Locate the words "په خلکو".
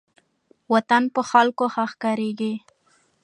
1.13-1.63